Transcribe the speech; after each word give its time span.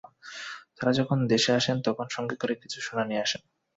তাঁরা 0.77 0.91
যখন 0.99 1.17
দেশে 1.27 1.51
আসেন, 1.53 1.77
তখন 1.81 2.05
সঙ্গে 2.09 2.35
করে 2.35 2.53
কিছু 2.55 2.77
সোনা 2.81 3.03
নিয়ে 3.05 3.23
আসেন। 3.25 3.41